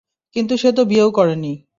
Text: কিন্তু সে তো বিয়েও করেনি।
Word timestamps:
কিন্তু 0.35 0.53
সে 0.57 0.69
তো 0.71 0.81
বিয়েও 0.85 1.09
করেনি। 1.11 1.53